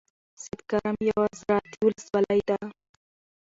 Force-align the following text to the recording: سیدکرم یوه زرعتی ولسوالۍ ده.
سیدکرم 0.43 0.97
یوه 1.09 1.25
زرعتی 1.39 1.77
ولسوالۍ 1.83 2.41
ده. 2.49 2.57